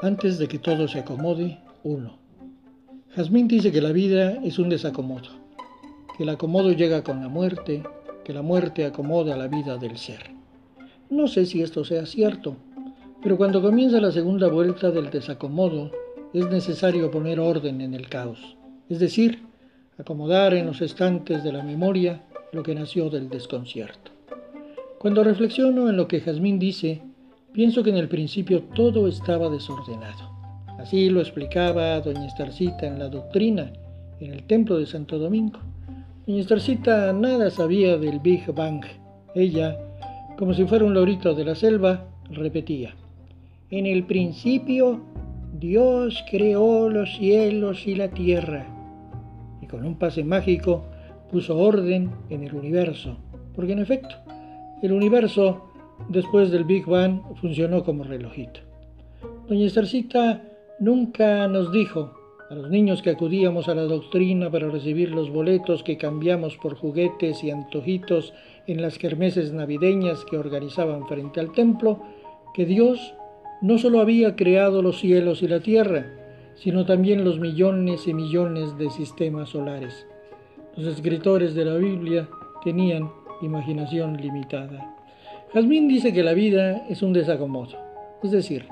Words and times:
Antes 0.00 0.38
de 0.38 0.46
que 0.46 0.60
todo 0.60 0.86
se 0.86 1.00
acomode, 1.00 1.58
uno. 1.82 2.18
Jazmín 3.16 3.48
dice 3.48 3.72
que 3.72 3.80
la 3.80 3.90
vida 3.90 4.34
es 4.44 4.60
un 4.60 4.68
desacomodo, 4.68 5.30
que 6.16 6.22
el 6.22 6.28
acomodo 6.28 6.70
llega 6.70 7.02
con 7.02 7.20
la 7.20 7.28
muerte, 7.28 7.82
que 8.24 8.32
la 8.32 8.42
muerte 8.42 8.84
acomoda 8.84 9.36
la 9.36 9.48
vida 9.48 9.76
del 9.76 9.98
ser. 9.98 10.30
No 11.10 11.26
sé 11.26 11.46
si 11.46 11.62
esto 11.62 11.84
sea 11.84 12.06
cierto, 12.06 12.54
pero 13.20 13.36
cuando 13.36 13.60
comienza 13.60 14.00
la 14.00 14.12
segunda 14.12 14.46
vuelta 14.46 14.92
del 14.92 15.10
desacomodo, 15.10 15.90
es 16.32 16.48
necesario 16.48 17.10
poner 17.10 17.40
orden 17.40 17.80
en 17.80 17.94
el 17.94 18.08
caos, 18.08 18.56
es 18.88 19.00
decir, 19.00 19.42
acomodar 19.98 20.54
en 20.54 20.66
los 20.66 20.80
estantes 20.80 21.42
de 21.42 21.52
la 21.52 21.64
memoria 21.64 22.22
lo 22.52 22.62
que 22.62 22.76
nació 22.76 23.10
del 23.10 23.28
desconcierto. 23.28 24.12
Cuando 25.00 25.24
reflexiono 25.24 25.90
en 25.90 25.96
lo 25.96 26.06
que 26.06 26.20
Jazmín 26.20 26.60
dice, 26.60 27.02
Pienso 27.52 27.82
que 27.82 27.90
en 27.90 27.96
el 27.96 28.08
principio 28.08 28.62
todo 28.74 29.08
estaba 29.08 29.48
desordenado. 29.48 30.30
Así 30.78 31.08
lo 31.08 31.20
explicaba 31.20 31.98
doña 32.00 32.26
Estarcita 32.26 32.86
en 32.86 32.98
la 32.98 33.08
doctrina, 33.08 33.72
en 34.20 34.32
el 34.32 34.44
templo 34.44 34.78
de 34.78 34.86
Santo 34.86 35.18
Domingo. 35.18 35.58
Doña 36.26 36.40
Estarcita 36.40 37.12
nada 37.12 37.50
sabía 37.50 37.96
del 37.96 38.20
Big 38.20 38.52
Bang. 38.52 38.84
Ella, 39.34 39.76
como 40.38 40.52
si 40.52 40.66
fuera 40.66 40.84
un 40.84 40.94
lorito 40.94 41.34
de 41.34 41.44
la 41.44 41.54
selva, 41.54 42.04
repetía, 42.30 42.94
en 43.70 43.86
el 43.86 44.04
principio 44.04 45.00
Dios 45.58 46.22
creó 46.30 46.90
los 46.90 47.16
cielos 47.16 47.86
y 47.86 47.94
la 47.94 48.08
tierra. 48.08 48.66
Y 49.62 49.66
con 49.66 49.84
un 49.86 49.98
pase 49.98 50.22
mágico 50.22 50.84
puso 51.30 51.58
orden 51.58 52.10
en 52.28 52.44
el 52.44 52.54
universo, 52.54 53.16
porque 53.54 53.72
en 53.72 53.80
efecto, 53.80 54.14
el 54.82 54.92
universo 54.92 55.67
después 56.08 56.50
del 56.50 56.64
Big 56.64 56.86
Bang 56.86 57.20
funcionó 57.40 57.84
como 57.84 58.04
relojito. 58.04 58.60
Doña 59.48 59.66
Estercita 59.66 60.42
nunca 60.78 61.48
nos 61.48 61.72
dijo 61.72 62.14
a 62.50 62.54
los 62.54 62.70
niños 62.70 63.02
que 63.02 63.10
acudíamos 63.10 63.68
a 63.68 63.74
la 63.74 63.82
doctrina 63.82 64.50
para 64.50 64.68
recibir 64.68 65.10
los 65.10 65.30
boletos 65.30 65.82
que 65.82 65.98
cambiamos 65.98 66.56
por 66.56 66.76
juguetes 66.76 67.44
y 67.44 67.50
antojitos 67.50 68.32
en 68.66 68.80
las 68.80 68.98
kermeses 68.98 69.52
navideñas 69.52 70.24
que 70.24 70.38
organizaban 70.38 71.06
frente 71.06 71.40
al 71.40 71.52
templo, 71.52 72.00
que 72.54 72.64
Dios 72.64 73.14
no 73.60 73.78
solo 73.78 74.00
había 74.00 74.36
creado 74.36 74.82
los 74.82 75.00
cielos 75.00 75.42
y 75.42 75.48
la 75.48 75.60
tierra, 75.60 76.06
sino 76.54 76.86
también 76.86 77.24
los 77.24 77.38
millones 77.38 78.06
y 78.08 78.14
millones 78.14 78.76
de 78.78 78.90
sistemas 78.90 79.50
solares. 79.50 80.06
Los 80.76 80.86
escritores 80.86 81.54
de 81.54 81.64
la 81.64 81.76
Biblia 81.76 82.28
tenían 82.64 83.10
imaginación 83.42 84.16
limitada. 84.16 84.97
Jazmín 85.52 85.88
dice 85.88 86.12
que 86.12 86.22
la 86.22 86.34
vida 86.34 86.84
es 86.90 87.02
un 87.02 87.14
desacomodo, 87.14 87.72
es 88.22 88.30
decir, 88.30 88.66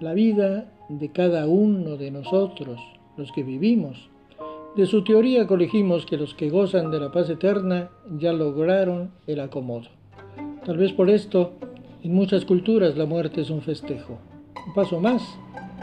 la 0.00 0.14
vida 0.14 0.72
de 0.88 1.10
cada 1.10 1.46
uno 1.46 1.98
de 1.98 2.10
nosotros, 2.10 2.80
los 3.18 3.30
que 3.32 3.42
vivimos. 3.42 4.08
De 4.74 4.86
su 4.86 5.04
teoría 5.04 5.46
colegimos 5.46 6.06
que 6.06 6.16
los 6.16 6.32
que 6.34 6.48
gozan 6.48 6.90
de 6.90 6.98
la 6.98 7.12
paz 7.12 7.28
eterna 7.28 7.90
ya 8.18 8.32
lograron 8.32 9.10
el 9.26 9.40
acomodo. 9.40 9.88
Tal 10.64 10.78
vez 10.78 10.92
por 10.92 11.10
esto, 11.10 11.52
en 12.02 12.14
muchas 12.14 12.46
culturas 12.46 12.96
la 12.96 13.04
muerte 13.04 13.42
es 13.42 13.50
un 13.50 13.60
festejo, 13.60 14.18
un 14.66 14.72
paso 14.72 15.00
más, 15.00 15.22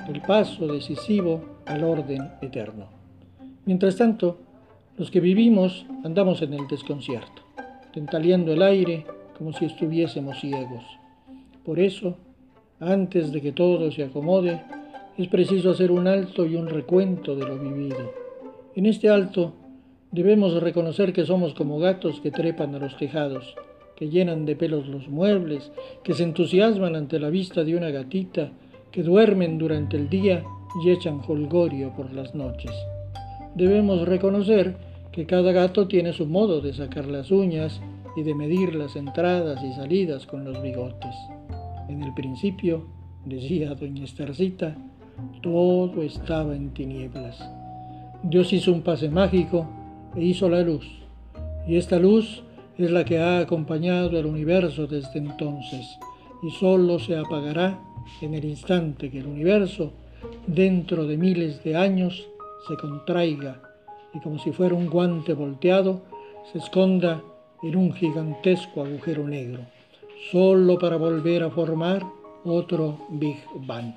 el 0.07 0.21
paso 0.21 0.65
decisivo 0.65 1.41
al 1.67 1.83
orden 1.83 2.31
eterno. 2.41 2.87
Mientras 3.65 3.95
tanto, 3.95 4.39
los 4.97 5.11
que 5.11 5.19
vivimos 5.19 5.85
andamos 6.03 6.41
en 6.41 6.53
el 6.55 6.67
desconcierto, 6.67 7.43
tentaleando 7.93 8.53
el 8.53 8.63
aire, 8.63 9.05
como 9.37 9.53
si 9.53 9.65
estuviésemos 9.65 10.39
ciegos. 10.39 10.83
Por 11.63 11.79
eso, 11.79 12.17
antes 12.79 13.31
de 13.31 13.41
que 13.41 13.51
todo 13.51 13.91
se 13.91 14.03
acomode, 14.03 14.61
es 15.17 15.27
preciso 15.27 15.71
hacer 15.71 15.91
un 15.91 16.07
alto 16.07 16.45
y 16.45 16.55
un 16.55 16.67
recuento 16.67 17.35
de 17.35 17.45
lo 17.45 17.57
vivido. 17.57 18.11
En 18.75 18.85
este 18.85 19.09
alto 19.09 19.53
debemos 20.11 20.61
reconocer 20.61 21.13
que 21.13 21.25
somos 21.25 21.53
como 21.53 21.79
gatos 21.79 22.19
que 22.19 22.31
trepan 22.31 22.75
a 22.75 22.79
los 22.79 22.97
tejados, 22.97 23.55
que 23.95 24.09
llenan 24.09 24.45
de 24.45 24.55
pelos 24.55 24.87
los 24.87 25.07
muebles, 25.07 25.71
que 26.03 26.13
se 26.13 26.23
entusiasman 26.23 26.95
ante 26.95 27.19
la 27.19 27.29
vista 27.29 27.63
de 27.63 27.75
una 27.75 27.91
gatita, 27.91 28.51
que 28.91 29.03
duermen 29.03 29.57
durante 29.57 29.97
el 29.97 30.09
día 30.09 30.43
y 30.83 30.89
echan 30.89 31.21
holgorio 31.25 31.93
por 31.95 32.13
las 32.13 32.35
noches. 32.35 32.71
Debemos 33.55 34.05
reconocer 34.05 34.75
que 35.13 35.25
cada 35.25 35.53
gato 35.53 35.87
tiene 35.87 36.11
su 36.11 36.25
modo 36.25 36.59
de 36.59 36.73
sacar 36.73 37.05
las 37.07 37.31
uñas 37.31 37.81
y 38.15 38.23
de 38.23 38.33
medir 38.33 38.75
las 38.75 38.95
entradas 38.95 39.63
y 39.63 39.73
salidas 39.73 40.25
con 40.25 40.43
los 40.43 40.61
bigotes. 40.61 41.15
En 41.89 42.03
el 42.03 42.13
principio, 42.13 42.85
decía 43.25 43.75
doña 43.75 44.03
Estercita, 44.03 44.75
todo 45.41 46.01
estaba 46.01 46.55
en 46.55 46.73
tinieblas. 46.73 47.37
Dios 48.23 48.51
hizo 48.53 48.71
un 48.71 48.81
pase 48.81 49.09
mágico 49.09 49.67
e 50.15 50.23
hizo 50.23 50.49
la 50.49 50.61
luz, 50.61 50.87
y 51.67 51.75
esta 51.75 51.99
luz 51.99 52.43
es 52.77 52.91
la 52.91 53.05
que 53.05 53.19
ha 53.19 53.39
acompañado 53.39 54.17
al 54.17 54.25
universo 54.25 54.87
desde 54.87 55.19
entonces, 55.19 55.97
y 56.43 56.51
solo 56.51 56.99
se 56.99 57.17
apagará 57.17 57.79
en 58.21 58.33
el 58.33 58.45
instante 58.45 59.09
que 59.09 59.19
el 59.19 59.27
universo, 59.27 59.93
dentro 60.47 61.05
de 61.05 61.17
miles 61.17 61.63
de 61.63 61.75
años, 61.75 62.27
se 62.67 62.75
contraiga 62.77 63.61
y 64.15 64.19
como 64.19 64.39
si 64.39 64.51
fuera 64.51 64.73
un 64.73 64.87
guante 64.87 65.33
volteado, 65.33 66.01
se 66.51 66.59
esconda 66.59 67.21
en 67.65 67.75
un 67.75 67.93
gigantesco 67.93 68.83
agujero 68.83 69.27
negro, 69.27 69.61
solo 70.31 70.77
para 70.77 70.97
volver 70.97 71.41
a 71.41 71.49
formar 71.49 72.05
otro 72.43 73.07
Big 73.09 73.37
Bang. 73.55 73.95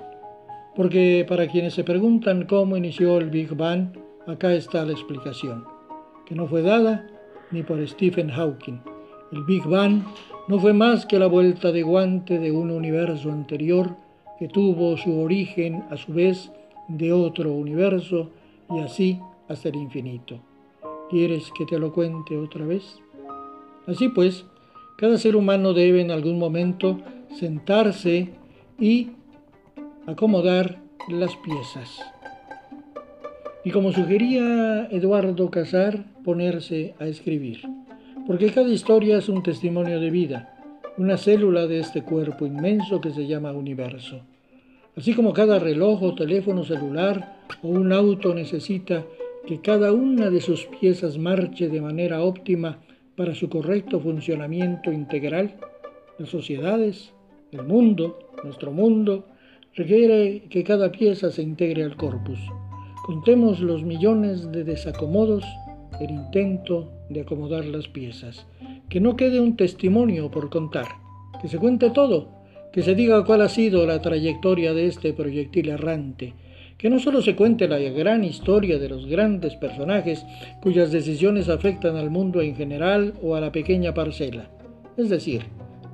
Porque 0.75 1.23
para 1.29 1.47
quienes 1.47 1.75
se 1.75 1.83
preguntan 1.83 2.47
cómo 2.47 2.77
inició 2.77 3.19
el 3.19 3.29
Big 3.29 3.55
Bang, 3.55 3.89
acá 4.25 4.55
está 4.55 4.83
la 4.85 4.93
explicación, 4.93 5.65
que 6.25 6.33
no 6.33 6.47
fue 6.47 6.63
dada 6.63 7.05
ni 7.51 7.61
por 7.61 7.87
Stephen 7.87 8.29
Hawking. 8.29 8.81
El 9.31 9.43
Big 9.43 9.63
Bang 9.67 10.01
no 10.47 10.59
fue 10.59 10.73
más 10.73 11.05
que 11.05 11.19
la 11.19 11.27
vuelta 11.27 11.71
de 11.71 11.83
guante 11.83 12.39
de 12.39 12.51
un 12.51 12.71
universo 12.71 13.31
anterior 13.31 13.95
que 14.39 14.47
tuvo 14.47 14.97
su 14.97 15.19
origen 15.19 15.83
a 15.91 15.97
su 15.97 16.11
vez 16.11 16.51
de 16.87 17.13
otro 17.13 17.51
universo 17.51 18.31
y 18.71 18.79
así 18.79 19.19
hasta 19.47 19.69
el 19.69 19.75
infinito. 19.75 20.39
¿Quieres 21.11 21.51
que 21.55 21.67
te 21.67 21.77
lo 21.77 21.93
cuente 21.93 22.35
otra 22.35 22.65
vez? 22.65 22.99
Así 23.89 24.07
pues, 24.07 24.45
cada 24.97 25.17
ser 25.17 25.35
humano 25.35 25.73
debe 25.73 25.99
en 25.99 26.11
algún 26.11 26.37
momento 26.37 26.99
sentarse 27.39 28.29
y 28.79 29.09
acomodar 30.05 30.79
las 31.07 31.35
piezas. 31.37 31.99
Y 33.65 33.71
como 33.71 33.91
sugería 33.91 34.87
Eduardo 34.91 35.49
Casar, 35.49 36.05
ponerse 36.23 36.93
a 36.99 37.07
escribir. 37.07 37.61
Porque 38.27 38.51
cada 38.51 38.69
historia 38.69 39.17
es 39.17 39.27
un 39.27 39.41
testimonio 39.41 39.99
de 39.99 40.11
vida, 40.11 40.55
una 40.97 41.17
célula 41.17 41.65
de 41.65 41.79
este 41.79 42.03
cuerpo 42.03 42.45
inmenso 42.45 43.01
que 43.01 43.09
se 43.09 43.25
llama 43.25 43.53
universo. 43.53 44.21
Así 44.95 45.15
como 45.15 45.33
cada 45.33 45.57
reloj 45.57 46.03
o 46.03 46.13
teléfono 46.13 46.63
celular 46.63 47.39
o 47.63 47.69
un 47.69 47.91
auto 47.91 48.35
necesita 48.35 49.03
que 49.47 49.61
cada 49.61 49.93
una 49.93 50.29
de 50.29 50.41
sus 50.41 50.67
piezas 50.67 51.17
marche 51.17 51.69
de 51.69 51.81
manera 51.81 52.21
óptima 52.21 52.77
para 53.19 53.35
su 53.35 53.49
correcto 53.49 53.99
funcionamiento 53.99 54.93
integral, 54.93 55.55
las 56.19 56.29
sociedades, 56.29 57.11
el 57.51 57.63
mundo, 57.63 58.17
nuestro 58.45 58.71
mundo, 58.71 59.25
requiere 59.75 60.43
que 60.49 60.63
cada 60.63 60.89
pieza 60.89 61.29
se 61.29 61.41
integre 61.41 61.83
al 61.83 61.97
corpus. 61.97 62.39
Contemos 63.05 63.59
los 63.59 63.83
millones 63.83 64.53
de 64.53 64.63
desacomodos, 64.63 65.43
el 65.99 66.11
intento 66.11 66.93
de 67.09 67.19
acomodar 67.19 67.65
las 67.65 67.89
piezas. 67.89 68.47
Que 68.87 69.01
no 69.01 69.17
quede 69.17 69.41
un 69.41 69.57
testimonio 69.57 70.31
por 70.31 70.49
contar, 70.49 70.85
que 71.41 71.49
se 71.49 71.57
cuente 71.57 71.89
todo, 71.89 72.29
que 72.71 72.83
se 72.83 72.95
diga 72.95 73.25
cuál 73.25 73.41
ha 73.41 73.49
sido 73.49 73.85
la 73.85 74.01
trayectoria 74.01 74.73
de 74.73 74.87
este 74.87 75.11
proyectil 75.11 75.67
errante, 75.67 76.35
que 76.79 76.89
no 76.89 76.97
solo 76.99 77.21
se 77.21 77.35
cuente 77.35 77.67
la 77.67 77.77
gran 77.77 78.23
historia 78.23 78.79
de 78.79 78.87
los 78.87 79.05
grandes 79.05 79.55
personajes 79.57 80.25
cuyas 80.61 80.91
decisiones 80.91 81.49
afectan 81.49 81.97
al 81.97 82.09
mundo 82.09 82.41
en 82.41 82.55
general 82.55 83.13
o 83.21 83.35
a 83.35 83.41
la 83.41 83.51
pequeña 83.51 83.93
parcela, 83.93 84.49
es 84.97 85.09
decir, 85.09 85.43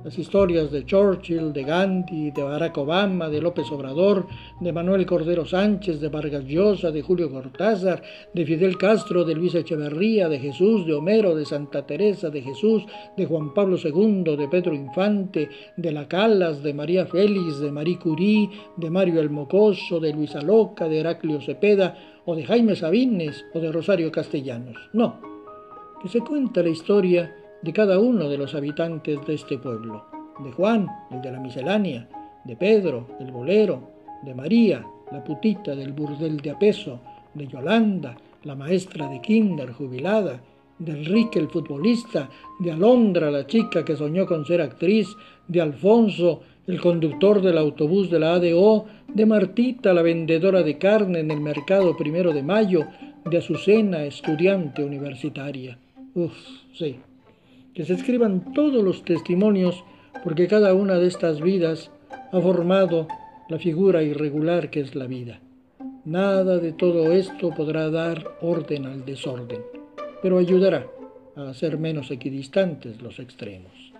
las 0.06 0.20
historias 0.20 0.70
de 0.70 0.86
Churchill, 0.86 1.52
de 1.52 1.64
Gandhi, 1.64 2.30
de 2.30 2.40
Barack 2.40 2.78
Obama, 2.78 3.28
de 3.28 3.40
López 3.40 3.72
Obrador, 3.72 4.28
de 4.60 4.72
Manuel 4.72 5.04
Cordero 5.04 5.44
Sánchez, 5.44 6.00
de 6.00 6.08
Vargas 6.08 6.44
Llosa, 6.44 6.92
de 6.92 7.02
Julio 7.02 7.28
Cortázar, 7.28 8.00
de 8.32 8.46
Fidel 8.46 8.78
Castro, 8.78 9.24
de 9.24 9.34
Luis 9.34 9.56
Echeverría, 9.56 10.28
de 10.28 10.38
Jesús, 10.38 10.86
de 10.86 10.94
Homero, 10.94 11.34
de 11.34 11.44
Santa 11.44 11.84
Teresa, 11.84 12.30
de 12.30 12.40
Jesús, 12.40 12.84
de 13.16 13.26
Juan 13.26 13.52
Pablo 13.52 13.76
II, 13.82 14.36
de 14.36 14.46
Pedro 14.46 14.74
Infante, 14.74 15.48
de 15.76 15.90
La 15.90 16.06
Calas, 16.06 16.62
de 16.62 16.72
María 16.72 17.06
Félix, 17.06 17.58
de 17.58 17.72
Marie 17.72 17.98
Curie, 17.98 18.48
de 18.76 18.88
Mario 18.88 19.20
el 19.20 19.30
Mocoso, 19.30 19.98
de 19.98 20.12
Luisa 20.12 20.40
Loca, 20.40 20.88
de 20.88 21.00
Heraclio 21.00 21.40
Cepeda, 21.40 22.22
o 22.24 22.36
de 22.36 22.44
Jaime 22.44 22.76
Sabines, 22.76 23.44
o 23.52 23.58
de 23.58 23.72
Rosario 23.72 24.12
Castellanos. 24.12 24.76
No, 24.92 25.20
que 26.00 26.08
se 26.08 26.20
cuenta 26.20 26.62
la 26.62 26.68
historia 26.68 27.34
de 27.66 27.72
cada 27.72 27.98
uno 27.98 28.28
de 28.28 28.38
los 28.38 28.54
habitantes 28.54 29.18
de 29.26 29.34
este 29.34 29.58
pueblo, 29.58 30.04
de 30.38 30.52
Juan, 30.52 30.86
el 31.10 31.20
de 31.20 31.32
la 31.32 31.40
miscelánea, 31.40 32.08
de 32.44 32.54
Pedro, 32.54 33.08
el 33.18 33.32
bolero, 33.32 33.90
de 34.22 34.36
María, 34.36 34.86
la 35.10 35.24
putita 35.24 35.74
del 35.74 35.92
burdel 35.92 36.36
de 36.36 36.52
Apeso, 36.52 37.00
de 37.34 37.48
Yolanda, 37.48 38.16
la 38.44 38.54
maestra 38.54 39.08
de 39.08 39.20
kinder 39.20 39.72
jubilada, 39.72 40.40
de 40.78 40.92
Enrique 40.92 41.40
el 41.40 41.48
futbolista, 41.48 42.30
de 42.60 42.70
Alondra 42.70 43.32
la 43.32 43.48
chica 43.48 43.84
que 43.84 43.96
soñó 43.96 44.26
con 44.26 44.46
ser 44.46 44.60
actriz, 44.60 45.08
de 45.48 45.60
Alfonso 45.60 46.42
el 46.68 46.80
conductor 46.80 47.42
del 47.42 47.58
autobús 47.58 48.08
de 48.10 48.20
la 48.20 48.34
ADO, 48.34 48.86
de 49.12 49.26
Martita 49.26 49.92
la 49.92 50.02
vendedora 50.02 50.62
de 50.62 50.78
carne 50.78 51.18
en 51.18 51.32
el 51.32 51.40
mercado 51.40 51.96
primero 51.96 52.32
de 52.32 52.44
mayo, 52.44 52.86
de 53.24 53.38
Azucena 53.38 54.04
estudiante 54.04 54.84
universitaria. 54.84 55.76
Uf, 56.14 56.32
sí. 56.72 56.96
Que 57.76 57.84
se 57.84 57.92
escriban 57.92 58.54
todos 58.54 58.82
los 58.82 59.04
testimonios 59.04 59.84
porque 60.24 60.48
cada 60.48 60.72
una 60.72 60.94
de 60.94 61.08
estas 61.08 61.42
vidas 61.42 61.90
ha 62.32 62.40
formado 62.40 63.06
la 63.50 63.58
figura 63.58 64.02
irregular 64.02 64.70
que 64.70 64.80
es 64.80 64.94
la 64.94 65.06
vida. 65.06 65.40
Nada 66.06 66.56
de 66.56 66.72
todo 66.72 67.12
esto 67.12 67.50
podrá 67.50 67.90
dar 67.90 68.38
orden 68.40 68.86
al 68.86 69.04
desorden, 69.04 69.60
pero 70.22 70.38
ayudará 70.38 70.86
a 71.36 71.50
hacer 71.50 71.76
menos 71.76 72.10
equidistantes 72.10 73.02
los 73.02 73.18
extremos. 73.18 73.92